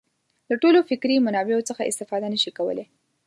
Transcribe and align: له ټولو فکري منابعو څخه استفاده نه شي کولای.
له 0.49 0.55
ټولو 0.61 0.79
فکري 0.89 1.15
منابعو 1.25 1.67
څخه 1.69 1.89
استفاده 1.91 2.27
نه 2.33 2.39
شي 2.43 2.51
کولای. 2.57 2.85